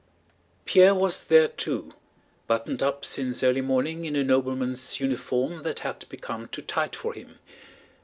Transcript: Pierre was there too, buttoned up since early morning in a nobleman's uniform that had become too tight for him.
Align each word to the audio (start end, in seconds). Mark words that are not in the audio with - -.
Pierre 0.65 0.95
was 0.95 1.25
there 1.25 1.47
too, 1.47 1.93
buttoned 2.47 2.81
up 2.81 3.05
since 3.05 3.43
early 3.43 3.61
morning 3.61 4.03
in 4.05 4.15
a 4.15 4.23
nobleman's 4.23 4.99
uniform 4.99 5.61
that 5.61 5.81
had 5.81 6.09
become 6.09 6.47
too 6.47 6.63
tight 6.63 6.95
for 6.95 7.13
him. 7.13 7.37